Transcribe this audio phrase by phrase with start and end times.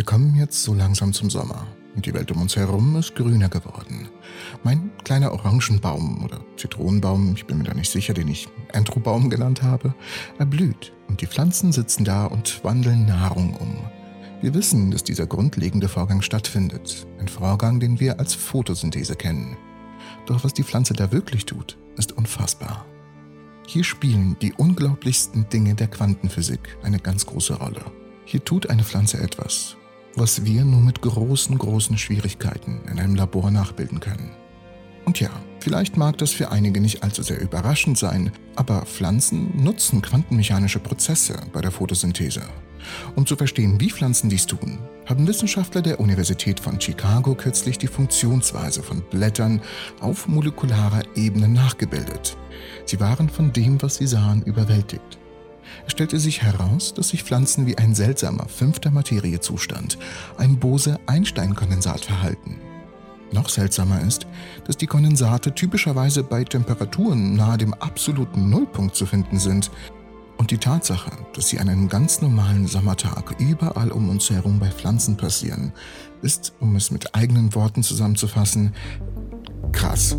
[0.00, 3.50] Wir kommen jetzt so langsam zum Sommer und die Welt um uns herum ist grüner
[3.50, 4.08] geworden.
[4.64, 9.62] Mein kleiner Orangenbaum oder Zitronenbaum, ich bin mir da nicht sicher, den ich Entrobaum genannt
[9.62, 9.94] habe,
[10.38, 13.76] erblüht und die Pflanzen sitzen da und wandeln Nahrung um.
[14.40, 19.58] Wir wissen, dass dieser grundlegende Vorgang stattfindet, ein Vorgang, den wir als Photosynthese kennen.
[20.24, 22.86] Doch was die Pflanze da wirklich tut, ist unfassbar.
[23.66, 27.84] Hier spielen die unglaublichsten Dinge der Quantenphysik eine ganz große Rolle.
[28.24, 29.76] Hier tut eine Pflanze etwas,
[30.16, 34.30] was wir nur mit großen, großen Schwierigkeiten in einem Labor nachbilden können.
[35.04, 40.02] Und ja, vielleicht mag das für einige nicht allzu sehr überraschend sein, aber Pflanzen nutzen
[40.02, 42.42] quantenmechanische Prozesse bei der Photosynthese.
[43.16, 47.86] Um zu verstehen, wie Pflanzen dies tun, haben Wissenschaftler der Universität von Chicago kürzlich die
[47.86, 49.60] Funktionsweise von Blättern
[50.00, 52.36] auf molekularer Ebene nachgebildet.
[52.84, 55.19] Sie waren von dem, was sie sahen, überwältigt.
[55.86, 59.98] Es stellte sich heraus, dass sich Pflanzen wie ein seltsamer fünfter Materiezustand,
[60.38, 62.60] ein Bose-Einstein-Kondensat verhalten.
[63.32, 64.26] Noch seltsamer ist,
[64.66, 69.70] dass die Kondensate typischerweise bei Temperaturen nahe dem absoluten Nullpunkt zu finden sind.
[70.36, 74.70] Und die Tatsache, dass sie an einem ganz normalen Sommertag überall um uns herum bei
[74.70, 75.72] Pflanzen passieren,
[76.22, 78.74] ist, um es mit eigenen Worten zusammenzufassen,
[79.72, 80.16] krass.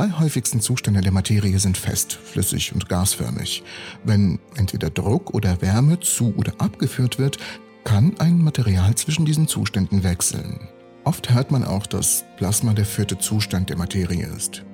[0.00, 3.62] Drei häufigsten Zustände der Materie sind fest, flüssig und gasförmig.
[4.02, 7.36] Wenn entweder Druck oder Wärme zu oder abgeführt wird,
[7.84, 10.58] kann ein Material zwischen diesen Zuständen wechseln.
[11.04, 14.64] Oft hört man auch, dass Plasma der vierte Zustand der Materie ist.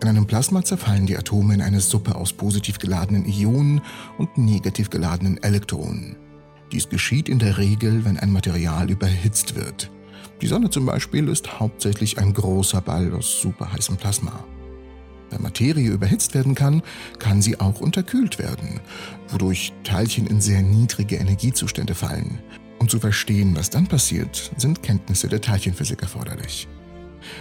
[0.00, 3.82] In einem Plasma zerfallen die Atome in eine Suppe aus positiv geladenen Ionen
[4.16, 6.16] und negativ geladenen Elektronen.
[6.72, 9.90] Dies geschieht in der Regel, wenn ein Material überhitzt wird.
[10.40, 14.42] Die Sonne zum Beispiel ist hauptsächlich ein großer Ball aus superheißem Plasma.
[15.30, 16.82] Wenn Materie überhitzt werden kann,
[17.18, 18.80] kann sie auch unterkühlt werden,
[19.28, 22.40] wodurch Teilchen in sehr niedrige Energiezustände fallen.
[22.78, 26.66] Um zu verstehen, was dann passiert, sind Kenntnisse der Teilchenphysik erforderlich.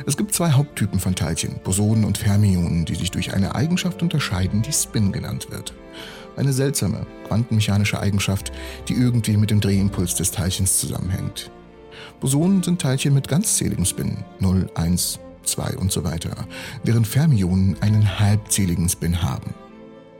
[0.05, 4.61] Es gibt zwei Haupttypen von Teilchen, Bosonen und Fermionen, die sich durch eine Eigenschaft unterscheiden,
[4.61, 5.73] die Spin genannt wird.
[6.35, 8.51] Eine seltsame, quantenmechanische Eigenschaft,
[8.87, 11.51] die irgendwie mit dem Drehimpuls des Teilchens zusammenhängt.
[12.19, 15.19] Bosonen sind Teilchen mit ganzzähligem Spin, 0, 1,
[15.51, 16.35] 2 und so weiter,
[16.83, 19.53] während Fermionen einen halbzähligen Spin haben.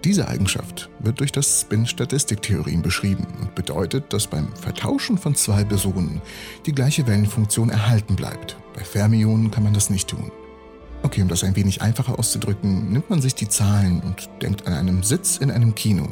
[0.06, 6.22] Diese Eigenschaft wird durch das Spin-Statistiktheorem beschrieben und bedeutet, dass beim Vertauschen von zwei Bosonen
[6.66, 8.56] die gleiche Wellenfunktion erhalten bleibt.
[8.74, 10.32] Bei Fermionen kann man das nicht tun.
[11.04, 14.74] Okay, um das ein wenig einfacher auszudrücken, nimmt man sich die Zahlen und denkt an
[14.74, 16.08] einen Sitz in einem Kino.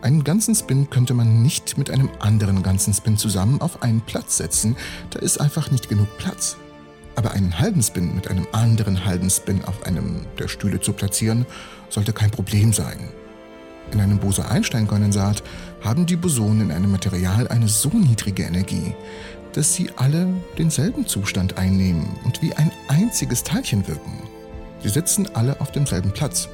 [0.00, 4.38] Einen ganzen Spin könnte man nicht mit einem anderen ganzen Spin zusammen auf einen Platz
[4.38, 4.76] setzen,
[5.10, 6.56] da ist einfach nicht genug Platz.
[7.16, 11.46] Aber einen halben Spin mit einem anderen halben Spin auf einem der Stühle zu platzieren,
[11.88, 13.08] sollte kein Problem sein.
[13.92, 15.42] In einem Bose-Einstein-Kondensat
[15.82, 18.94] haben die Bosonen in einem Material eine so niedrige Energie,
[19.52, 20.26] dass sie alle
[20.58, 24.18] denselben Zustand einnehmen und wie ein einziges Teilchen wirken.
[24.82, 26.48] Sie sitzen alle auf demselben Platz.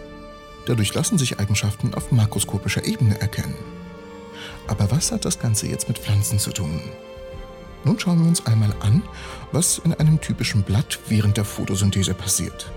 [0.67, 3.57] Dadurch lassen sich Eigenschaften auf makroskopischer Ebene erkennen.
[4.69, 6.81] Aber was hat das Ganze jetzt mit Pflanzen zu tun?
[7.85, 9.03] Nun schauen wir uns einmal an,
[9.53, 12.71] was in einem typischen Blatt während der Photosynthese passiert.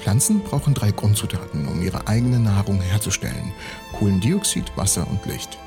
[0.00, 3.52] Pflanzen brauchen drei Grundzutaten, um ihre eigene Nahrung herzustellen.
[3.98, 5.58] Kohlendioxid, Wasser und Licht.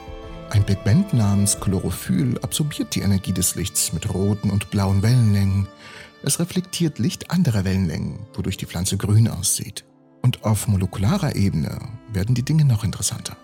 [0.49, 5.67] Ein Pigment namens Chlorophyll absorbiert die Energie des Lichts mit roten und blauen Wellenlängen.
[6.23, 9.85] Es reflektiert Licht anderer Wellenlängen, wodurch die Pflanze grün aussieht.
[10.21, 11.79] Und auf molekularer Ebene
[12.11, 13.35] werden die Dinge noch interessanter.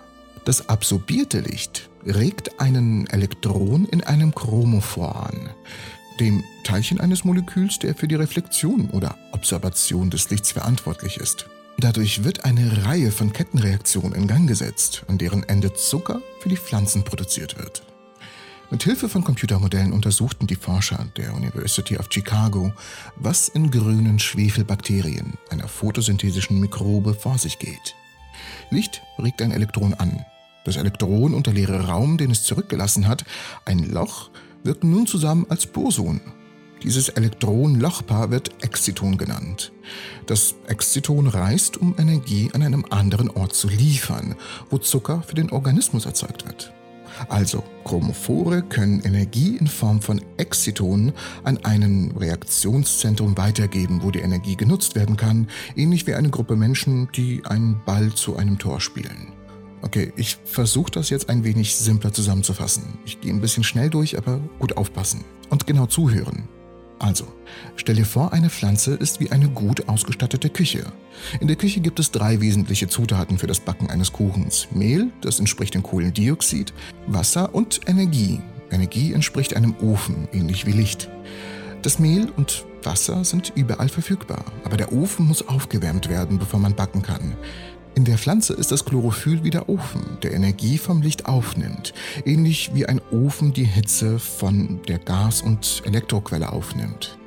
[0.45, 5.49] Das absorbierte Licht regt einen Elektron in einem Chromophor an,
[6.19, 11.47] dem Teilchen eines Moleküls, der für die Reflexion oder Observation des Lichts verantwortlich ist.
[11.79, 16.57] Dadurch wird eine Reihe von Kettenreaktionen in Gang gesetzt, an deren Ende Zucker für die
[16.57, 17.83] Pflanzen produziert wird.
[18.71, 22.73] Mit Hilfe von Computermodellen untersuchten die Forscher der University of Chicago,
[23.15, 27.95] was in grünen Schwefelbakterien, einer photosynthesischen Mikrobe, vor sich geht.
[28.69, 30.25] Licht regt ein Elektron an.
[30.67, 33.23] Das Elektron und der leere Raum, den es zurückgelassen hat,
[33.63, 34.31] ein Loch,
[34.65, 36.19] wirken nun zusammen als Boson.
[36.83, 39.71] Dieses Elektron-Lochpaar wird Exciton genannt.
[40.25, 44.35] Das Exciton reist, um Energie an einem anderen Ort zu liefern,
[44.69, 46.73] wo Zucker für den Organismus erzeugt wird.
[47.29, 51.13] Also, Chromophore können Energie in Form von Exzitonen
[51.45, 55.47] an einem Reaktionszentrum weitergeben, wo die Energie genutzt werden kann,
[55.77, 59.31] ähnlich wie eine Gruppe Menschen, die einen Ball zu einem Tor spielen.
[59.81, 62.83] Okay, ich versuche das jetzt ein wenig simpler zusammenzufassen.
[63.05, 66.47] Ich gehe ein bisschen schnell durch, aber gut aufpassen und genau zuhören.
[66.99, 67.27] Also,
[67.75, 70.91] stell dir vor, eine Pflanze ist wie eine gut ausgestattete Küche.
[71.39, 74.67] In der Küche gibt es drei wesentliche Zutaten für das Backen eines Kuchens.
[74.71, 76.73] Mehl, das entspricht dem Kohlendioxid,
[77.05, 78.41] Wasser und Energie.
[78.71, 81.09] Energie entspricht einem Ofen, ähnlich wie Licht.
[81.83, 86.75] Das Mehl und Wasser sind überall verfügbar, aber der Ofen muss aufgewärmt werden, bevor man
[86.75, 87.35] backen kann.
[87.97, 91.95] In der Pflanze ist das Chlorophyll wie der Ofen, der Energie vom Licht aufnimmt,
[92.25, 97.17] ähnlich wie ein Ofen die Hitze von der Gas- und Elektroquelle aufnimmt.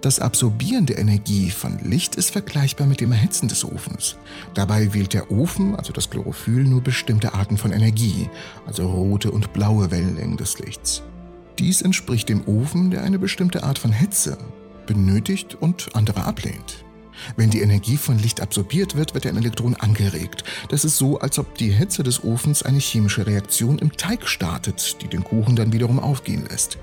[0.00, 4.14] Das Absorbieren der Energie von Licht ist vergleichbar mit dem Erhitzen des Ofens.
[4.54, 8.30] Dabei wählt der Ofen, also das Chlorophyll, nur bestimmte Arten von Energie,
[8.64, 11.02] also rote und blaue Wellenlängen des Lichts.
[11.58, 14.38] Dies entspricht dem Ofen, der eine bestimmte Art von Hitze
[14.86, 16.84] benötigt und andere ablehnt.
[17.36, 20.44] Wenn die Energie von Licht absorbiert wird, wird ein Elektron angeregt.
[20.68, 25.02] Das ist so, als ob die Hitze des Ofens eine chemische Reaktion im Teig startet,
[25.02, 26.78] die den Kuchen dann wiederum aufgehen lässt.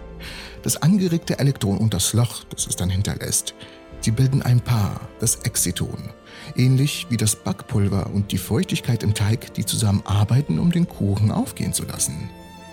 [0.63, 3.53] Das angeregte Elektron und das Loch, das es dann hinterlässt,
[4.01, 6.09] sie bilden ein Paar, das Exciton.
[6.55, 11.73] Ähnlich wie das Backpulver und die Feuchtigkeit im Teig, die zusammenarbeiten, um den Kuchen aufgehen
[11.73, 12.29] zu lassen.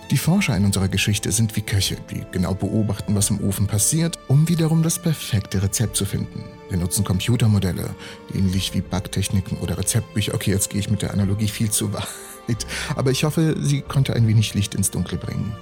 [0.09, 4.17] Die Forscher in unserer Geschichte sind wie Köche, die genau beobachten, was im Ofen passiert,
[4.29, 6.45] um wiederum das perfekte Rezept zu finden.
[6.69, 7.89] Wir nutzen Computermodelle,
[8.33, 10.33] ähnlich wie Backtechniken oder Rezeptbücher.
[10.33, 12.65] Okay, jetzt gehe ich mit der Analogie viel zu weit,
[12.95, 15.53] aber ich hoffe, sie konnte ein wenig Licht ins Dunkel bringen.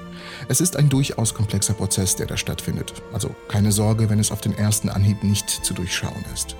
[0.47, 2.93] Es ist ein durchaus komplexer Prozess, der da stattfindet.
[3.13, 6.55] Also keine Sorge, wenn es auf den ersten Anhieb nicht zu durchschauen ist.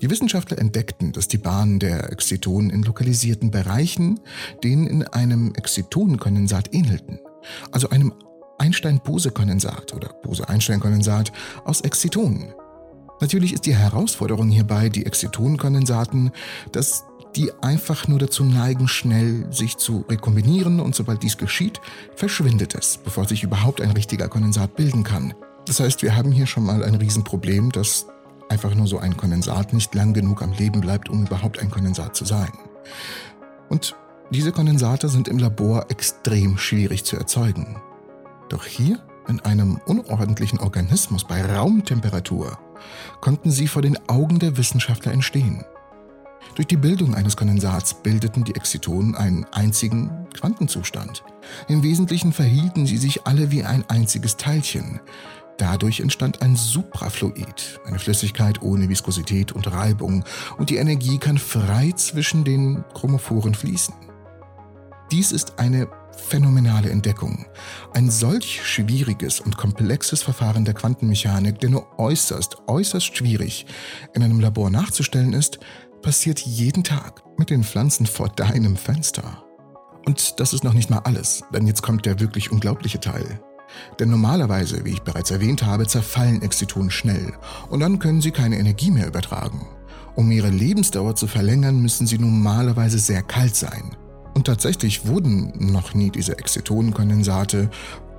[0.00, 4.20] Die Wissenschaftler entdeckten, dass die Bahnen der Exzitonen in lokalisierten Bereichen
[4.62, 7.18] denen in einem Exzitonenkondensat ähnelten,
[7.72, 8.12] also einem
[8.58, 11.32] Einstein-Bose-Kondensat oder Bose-Einstein-Kondensat
[11.64, 12.52] aus Exzitonen.
[13.20, 16.30] Natürlich ist die Herausforderung hierbei, die Exzitonenkondensaten,
[16.72, 17.04] dass
[17.34, 21.80] die einfach nur dazu neigen, schnell sich zu rekombinieren und sobald dies geschieht,
[22.14, 25.34] verschwindet es, bevor sich überhaupt ein richtiger Kondensat bilden kann.
[25.66, 28.06] Das heißt, wir haben hier schon mal ein Riesenproblem, dass
[28.48, 32.16] einfach nur so ein Kondensat nicht lang genug am Leben bleibt, um überhaupt ein Kondensat
[32.16, 32.52] zu sein.
[33.68, 33.96] Und
[34.30, 37.80] diese Kondensate sind im Labor extrem schwierig zu erzeugen.
[38.48, 42.58] Doch hier, in einem unordentlichen Organismus bei Raumtemperatur,
[43.20, 45.64] konnten sie vor den Augen der Wissenschaftler entstehen.
[46.54, 51.24] Durch die Bildung eines Kondensats bildeten die Exzitonen einen einzigen Quantenzustand.
[51.68, 55.00] Im Wesentlichen verhielten sie sich alle wie ein einziges Teilchen,
[55.58, 60.24] Dadurch entstand ein Suprafluid, eine Flüssigkeit ohne Viskosität und Reibung,
[60.58, 63.94] und die Energie kann frei zwischen den Chromophoren fließen.
[65.10, 67.46] Dies ist eine phänomenale Entdeckung.
[67.94, 73.66] Ein solch schwieriges und komplexes Verfahren der Quantenmechanik, der nur äußerst, äußerst schwierig
[74.14, 75.58] in einem Labor nachzustellen ist,
[76.02, 79.44] passiert jeden Tag mit den Pflanzen vor deinem Fenster.
[80.06, 83.40] Und das ist noch nicht mal alles, denn jetzt kommt der wirklich unglaubliche Teil.
[83.98, 87.32] Denn normalerweise, wie ich bereits erwähnt habe, zerfallen Exzitonen schnell
[87.68, 89.66] und dann können sie keine Energie mehr übertragen.
[90.14, 93.96] Um ihre Lebensdauer zu verlängern, müssen sie normalerweise sehr kalt sein.
[94.34, 97.70] Und tatsächlich wurden noch nie diese Exzitonenkondensate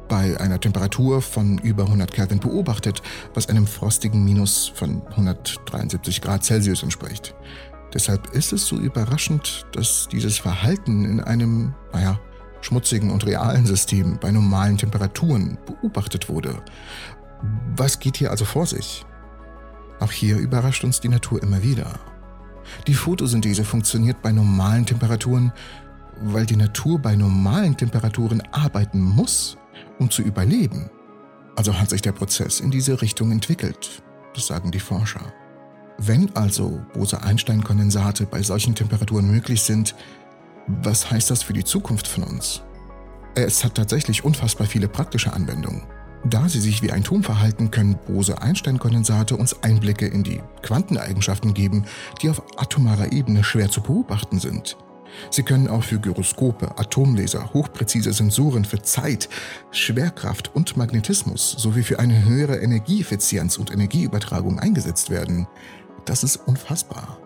[0.07, 3.01] bei einer Temperatur von über 100 Kelvin beobachtet,
[3.33, 7.35] was einem frostigen Minus von 173 Grad Celsius entspricht.
[7.93, 12.19] Deshalb ist es so überraschend, dass dieses Verhalten in einem, naja,
[12.67, 16.61] schmutzigen und realen System bei normalen Temperaturen beobachtet wurde.
[17.75, 19.05] Was geht hier also vor sich?
[19.99, 21.99] Auch hier überrascht uns die Natur immer wieder.
[22.85, 25.53] Die Photosynthese funktioniert bei normalen Temperaturen,
[26.21, 29.57] weil die Natur bei normalen Temperaturen arbeiten muss,
[29.99, 30.89] um zu überleben.
[31.55, 34.03] Also hat sich der Prozess in diese Richtung entwickelt,
[34.35, 35.21] das sagen die Forscher.
[35.97, 39.95] Wenn also Bose-Einstein-Kondensate bei solchen Temperaturen möglich sind,
[40.67, 42.61] was heißt das für die Zukunft von uns?
[43.35, 45.83] Es hat tatsächlich unfassbar viele praktische Anwendungen.
[46.25, 51.85] Da sie sich wie ein Turm verhalten, können Bose-Einstein-Kondensate uns Einblicke in die Quanteneigenschaften geben,
[52.21, 54.77] die auf atomarer Ebene schwer zu beobachten sind.
[55.29, 59.29] Sie können auch für Gyroskope, Atomlaser, hochpräzise Sensoren für Zeit,
[59.71, 65.47] Schwerkraft und Magnetismus sowie für eine höhere Energieeffizienz und Energieübertragung eingesetzt werden.
[66.05, 67.19] Das ist unfassbar.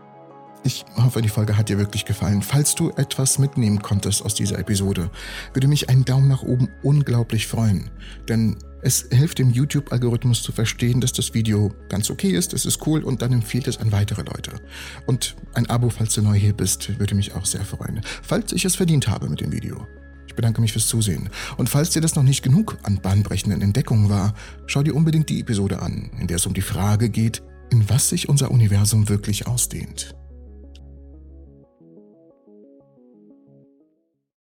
[0.63, 2.43] Ich hoffe, die Folge hat dir wirklich gefallen.
[2.43, 5.09] Falls du etwas mitnehmen konntest aus dieser Episode,
[5.53, 7.89] würde mich ein Daumen nach oben unglaublich freuen.
[8.29, 12.85] Denn es hilft dem YouTube-Algorithmus zu verstehen, dass das Video ganz okay ist, es ist
[12.85, 14.61] cool und dann empfiehlt es an weitere Leute.
[15.07, 18.01] Und ein Abo, falls du neu hier bist, würde mich auch sehr freuen.
[18.21, 19.87] Falls ich es verdient habe mit dem Video.
[20.27, 21.29] Ich bedanke mich fürs Zusehen.
[21.57, 24.35] Und falls dir das noch nicht genug an bahnbrechenden Entdeckungen war,
[24.67, 27.41] schau dir unbedingt die Episode an, in der es um die Frage geht,
[27.71, 30.15] in was sich unser Universum wirklich ausdehnt.